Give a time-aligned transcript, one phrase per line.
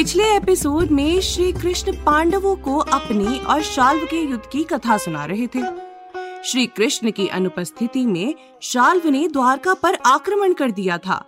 [0.00, 5.24] पिछले एपिसोड में श्री कृष्ण पांडवों को अपने और शाल्व के युद्ध की कथा सुना
[5.24, 5.62] रहे थे।
[6.44, 11.24] श्री कृष्ण की अनुपस्थिति में शाल्व ने द्वारका पर आक्रमण कर दिया था।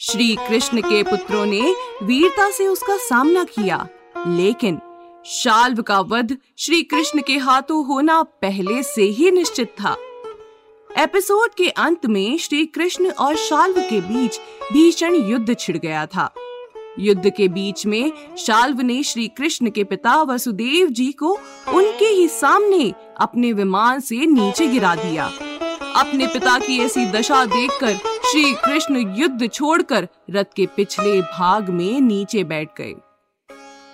[0.00, 3.88] श्री कृष्ण के पुत्रों ने वीरता से उसका सामना किया,
[4.26, 4.80] लेकिन
[5.26, 9.96] शाल्व का वध श्री कृष्ण के हाथों होना पहले से ही निश्चित था।
[10.98, 14.40] एपिसोड के अंत में श्री कृष्ण और शाल्व के बीच
[14.72, 16.32] भीषण युद्ध छिड़ गया था।
[16.98, 21.32] युद्ध के बीच में शाल्व ने श्री कृष्ण के पिता वसुदेव जी को
[21.74, 25.26] उनके ही सामने अपने विमान से नीचे गिरा दिया।
[25.96, 32.00] अपने पिता की ऐसी दशा देखकर श्री कृष्ण युद्ध छोड़कर रथ के पिछले भाग में
[32.00, 32.94] नीचे बैठ गए।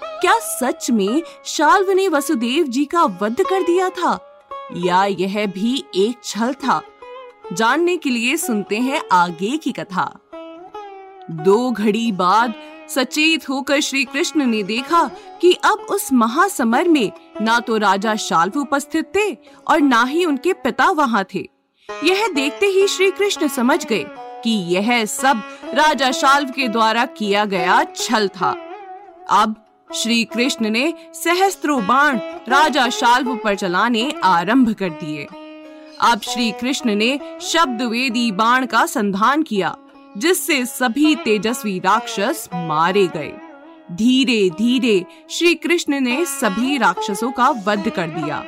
[0.05, 4.43] क्या सच में शाल्व ने वसुदेव जी का वध कर दिया था?
[4.77, 6.83] या यह भी एक छल था?
[7.53, 10.19] जानने के लिए सुनते हैं आगे की कथा।
[11.31, 12.55] दो घड़ी बाद
[12.91, 15.03] सचेत होकर श्री कृष्ण ने देखा
[15.41, 17.11] कि अब उस महासमर में
[17.41, 19.33] ना तो राजा शाल्व उपस्थित थे
[19.69, 21.49] और ना ही उनके पिता वहाँ थे।
[21.89, 24.05] यह देखते ही श्री कृष्ण समझ गए
[24.45, 25.43] कि यह सब
[25.75, 28.51] राजा शाल्व के द्वारा किया गया छल था।
[29.31, 29.55] अब
[29.95, 32.19] श्री कृष्ण ने सहस्त्रों बाण
[32.49, 35.27] राजा शाल्व पर चलाने आरंभ कर दिए।
[36.01, 39.77] अब श्री कृष्ण ने शब्द वेदी बाण का संधान किया।
[40.19, 43.33] जिससे सभी तेजस्वी राक्षस मारे गए।
[43.93, 48.45] धीरे धीरे श्री कृष्ण ने सभी राक्षसों का वध कर दिया।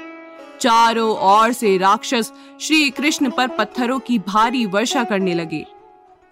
[0.60, 5.64] चारों ओर से राक्षस श्री कृष्ण पर पत्थरों की भारी वर्षा करने लगे।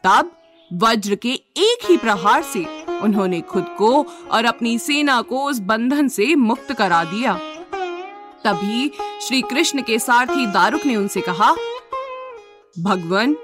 [0.04, 0.30] तब
[0.70, 2.64] वज्र के एक ही प्रहार से
[3.02, 7.34] उन्होंने खुद को और अपनी सेना को उस बंधन से मुक्त करा दिया।
[8.44, 8.90] तभी
[9.22, 11.52] श्री कृष्ण के सारथी दारुक ने उनसे कहा,
[12.78, 13.36] भगवान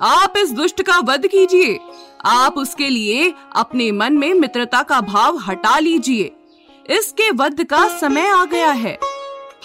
[0.00, 1.78] आप इस दुष्ट का वध कीजिए।
[2.24, 6.32] आप उसके लिए अपने मन में मित्रता का भाव हटा लीजिए।
[6.88, 8.98] इसके वध का समय आ गया है।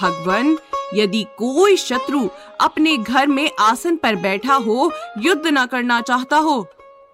[0.01, 0.57] भगवान,
[0.95, 2.27] यदि कोई शत्रु
[2.61, 6.61] अपने घर में आसन पर बैठा हो, युद्ध न करना चाहता हो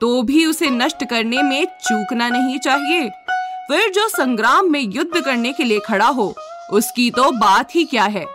[0.02, 3.10] तो भी उसे नष्ट करने में चूकना नहीं चाहिए।
[3.68, 6.34] फिर जो संग्राम में युद्ध करने के लिए खड़ा हो,
[6.72, 8.26] उसकी तो बात ही क्या है?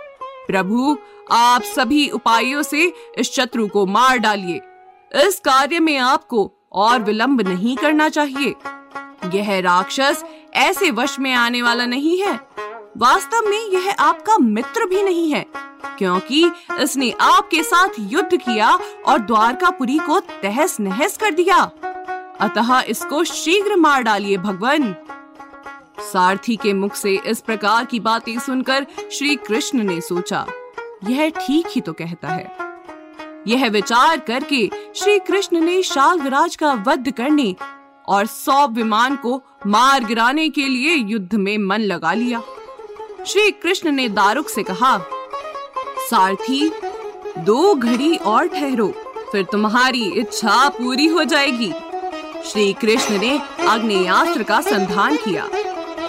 [0.46, 0.96] प्रभु,
[1.32, 4.60] आप सभी उपायों से इस शत्रु को मार डालिए।
[5.16, 8.54] इस कार्य में आपको और विलंब नहीं करना चाहिए।
[9.34, 12.34] यह राक्षस ऐसे वश में आने वाला नहीं है।
[12.98, 15.44] वास्तव में यह आपका मित्र भी नहीं है,
[15.98, 16.44] क्योंकि
[16.80, 18.70] इसने आपके साथ युद्ध किया
[19.06, 21.58] और द्वारकापुरी को तहस नहस कर दिया।
[22.40, 24.94] अतः इसको शीघ्र मार डालिए भगवान।
[26.02, 30.46] सारथी के मुख से इस प्रकार की बातें सुनकर श्री कृष्ण ने सोचा,
[31.04, 32.63] यह ठीक ही तो कहता है।
[33.46, 37.54] यह विचार करके श्री कृष्ण ने शाल्वराज का वध करने
[38.08, 42.42] और सौ विमान को मार गिराने के लिए युद्ध में मन लगा लिया।
[43.26, 44.98] श्री कृष्ण ने दारुक से कहा,
[46.10, 46.70] सारथी,
[47.38, 48.88] दो घड़ी और ठहरो,
[49.32, 51.72] फिर तुम्हारी इच्छा पूरी हो जाएगी।
[52.44, 53.38] श्री कृष्ण ने
[53.68, 55.44] अग्नेयास्त्र का संधान किया।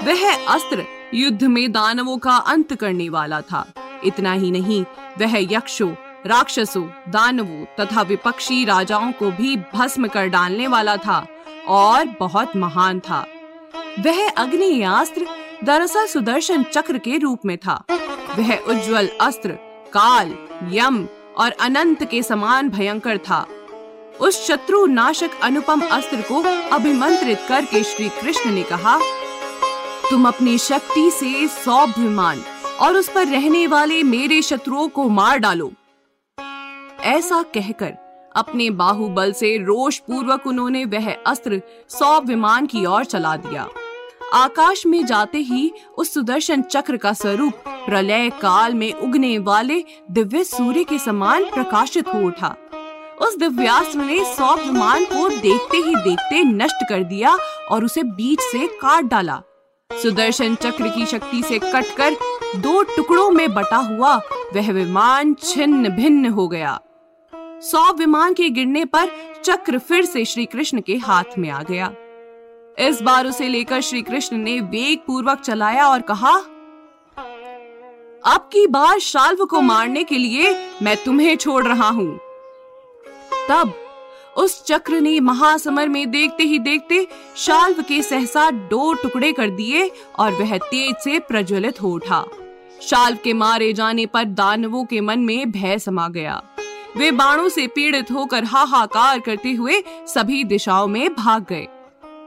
[0.03, 3.65] वह अस्त्र युद्ध में दानवों का अंत करने वाला था।
[4.05, 4.83] इतना ही नहीं,
[5.19, 5.89] वह यक्षों
[6.25, 11.25] राक्षसों, दानवों तथा विपक्षी राजाओं को भी भस्म कर डालने वाला था
[11.67, 13.19] और बहुत महान था।
[13.99, 15.27] वह अग्नि अस्त्र
[15.63, 17.83] दरअसल सुदर्शन चक्र के रूप में था।
[18.37, 19.51] वह उज्जवल अस्त्र,
[19.93, 20.33] काल,
[20.71, 21.07] यम
[21.37, 23.45] और अनंत के समान भयंकर था।
[24.19, 26.41] उस शत्रु नाशक अनुपम अस्त्र को
[26.75, 28.97] अभिमंत्रित करके श्री कृष्ण ने कहा,
[30.09, 32.43] तुम अपनी शक्ति से सौ विमान
[32.81, 35.71] और उस पर रहने वाले मेरे शत्रुओं को मार डालो।
[37.05, 37.93] ऐसा कहकर
[38.35, 43.67] अपने बाहुबल से रोष पूर्वक उन्होंने वह अस्त्र सौ विमान की ओर चला दिया।
[44.33, 50.43] आकाश में जाते ही उस सुदर्शन चक्र का स्वरूप प्रलय काल में उगने वाले दिव्य
[50.43, 52.55] सूर्य के समान प्रकाशित हो उठा।
[53.21, 57.37] उस दिव्यास्त्र ने सौ विमान को देखते ही देखते नष्ट कर दिया
[57.71, 59.41] और उसे बीच से काट डाला।
[59.89, 62.15] सुदर्शन चक्र की शक्ति से कटकर
[62.55, 64.15] दो टुकड़ों में बटा हुआ
[64.55, 66.79] वह विमान छिन्न भिन्न हो गया।
[67.61, 69.11] सौ विमान के गिरने पर
[69.43, 71.91] चक्र फिर से श्री कृष्ण के हाथ में आ गया।
[72.77, 76.33] इस बार उसे लेकर श्री कृष्ण ने वेग पूर्वक चलाया और कहा,
[78.23, 82.17] अब की बार शाल्व को मारने के लिए मैं तुम्हें छोड़ रहा हूँ।
[83.49, 83.73] तब
[84.37, 89.89] उस चक्र ने महासमर में देखते ही देखते शाल्व के सहसा दो टुकड़े कर दिए
[90.19, 92.25] और वह तेज से प्रज्वलित हो उठा।
[92.81, 96.41] शाल्व के मारे जाने पर दानवों के मन में भय समा गया।
[96.97, 101.65] वे बाणों से पीड़ित होकर हाहाकार करते हुए सभी दिशाओं में भाग गए।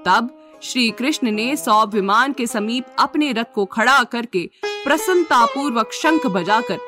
[0.06, 5.92] तब श्री कृष्ण ने सौ विमान के समीप अपने रथ को खड़ा करके प्रसन्नता पूर्वक
[5.92, 6.78] शंख बजाकर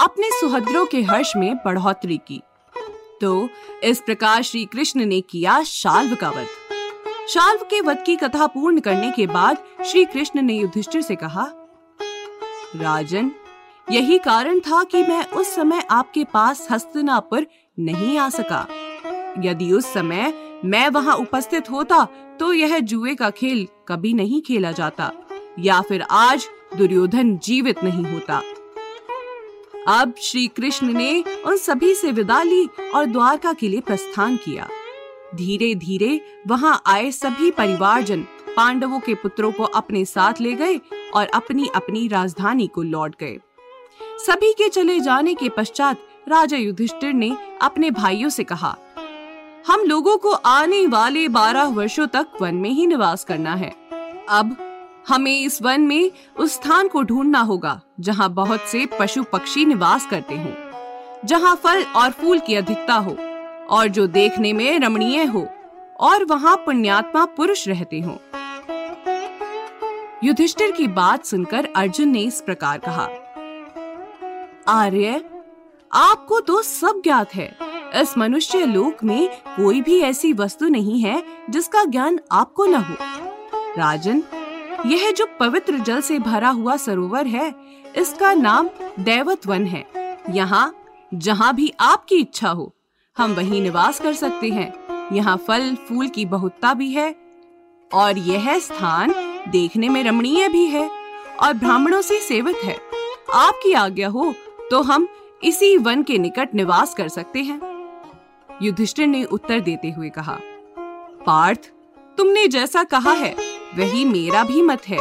[0.00, 2.40] अपने सुहद्रों के हर्ष में बढ़ोतरी की।
[3.20, 3.48] तो
[3.84, 6.46] इस प्रकार श्री कृष्ण ने किया शाल्व का वध।
[7.28, 11.46] शाल्व के वध की कथा पूर्ण करने के बाद श्री कृष्ण ने युधिष्ठिर से कहा,
[12.76, 13.30] राजन
[13.90, 17.46] यही कारण था कि मैं उस समय आपके पास हस्तनापुर
[17.78, 18.66] नहीं आ सका।
[19.44, 20.32] यदि उस समय
[20.64, 22.04] मैं वहाँ उपस्थित होता
[22.40, 25.10] तो यह जुए का खेल कभी नहीं खेला जाता,
[25.58, 26.46] या फिर आज
[26.76, 28.42] दुर्योधन जीवित नहीं होता।
[29.88, 34.68] अब श्री कृष्ण ने उन सभी से विदा ली और द्वारका के लिए प्रस्थान किया।
[35.34, 38.26] धीरे धीरे वहाँ आए सभी परिवारजन
[38.56, 40.80] पांडवों के पुत्रों को अपने साथ ले गए
[41.14, 43.38] और अपनी अपनी राजधानी को लौट गए।
[44.18, 45.98] सभी के चले जाने के पश्चात
[46.28, 47.30] राजा युधिष्ठिर ने
[47.62, 48.76] अपने भाइयों से कहा,
[49.66, 53.70] हम लोगों को आने वाले बारह वर्षों तक वन में ही निवास करना है।
[54.28, 54.56] अब
[55.08, 60.06] हमें इस वन में उस स्थान को ढूंढना होगा, जहाँ बहुत से पशु पक्षी निवास
[60.06, 60.52] करते हो,
[61.24, 63.16] जहाँ फल और फूल की अधिकता हो,
[63.70, 65.46] और जो देखने में रमणीय हो,
[66.00, 68.18] और वहाँ पुण्यात्मा पुरुष रहते हो।
[70.24, 73.08] युधिष्ठिर की बात सुनकर अर्जुन ने इस प्रकार कहा
[74.68, 75.24] आर्य,
[75.92, 77.58] आपको तो सब ज्ञात है।
[77.94, 82.96] इस मनुष्य लोक में कोई भी ऐसी वस्तु नहीं है जिसका ज्ञान आपको न हो।
[83.78, 84.22] राजन,
[84.86, 87.54] यह जो पवित्र जल से भरा हुआ सरोवर है,
[87.96, 88.68] इसका नाम
[88.98, 89.84] दैवत वन है।
[90.30, 90.74] यहाँ,
[91.14, 92.74] जहाँ भी आपकी इच्छा हो,
[93.18, 94.72] हम वहीं निवास कर सकते हैं।
[95.14, 97.14] यहाँ फल, फूल की बहुतता भी है,
[97.94, 99.14] और यह स्थान
[99.48, 100.90] देखने में रमणीय भी है,
[101.42, 102.76] और ब्राह्मणों से सेवित है।
[103.34, 104.34] आपकी आज्ञा हो
[104.70, 105.08] तो हम
[105.44, 107.60] इसी वन के निकट निवास कर सकते हैं।
[108.62, 110.38] युधिष्ठिर ने उत्तर देते हुए कहा,
[111.26, 111.70] पार्थ,
[112.18, 113.34] तुमने जैसा कहा है,
[113.76, 114.98] वही मेरा भी मत है।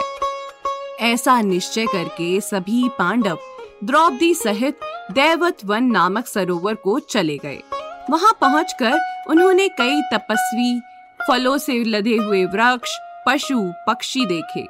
[1.01, 3.39] ऐसा निश्चय करके सभी पांडव
[3.83, 4.79] द्रौपदी सहित
[5.11, 7.61] दैवत वन नामक सरोवर को चले गए।
[8.09, 8.99] वहाँ पहुंचकर
[9.29, 10.79] उन्होंने कई तपस्वी,
[11.19, 12.97] फलों से लदे हुए वृक्ष,
[13.27, 14.65] पशु, पक्षी देखे।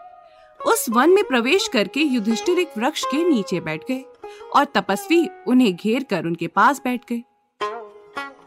[0.60, 4.04] उस वन में प्रवेश करके युधिष्ठिर एक वृक्ष के नीचे बैठ गए।
[4.56, 7.24] और तपस्वी उन्हें घेर कर उनके पास बैठ गए।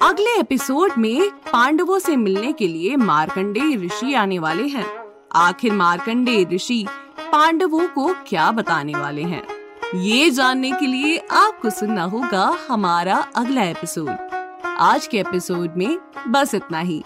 [0.03, 4.87] अगले एपिसोड में पांडवों से मिलने के लिए मार्कंडेय ऋषि आने वाले हैं।
[5.33, 6.87] आखिर मार्कंडेय ऋषि
[7.21, 9.43] पांडवों को क्या बताने वाले हैं?
[9.95, 14.11] ये जानने के लिए आपको सुनना होगा हमारा अगला एपिसोड।
[14.65, 15.99] आज के एपिसोड में
[16.29, 17.03] बस इतना ही।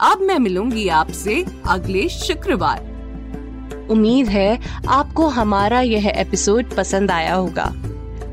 [0.00, 2.92] अब मैं मिलूँगी आपसे अगले शुक्रवार।
[3.90, 7.72] उम्मीद है आपको हमारा यह एपिसोड पसंद आया होगा।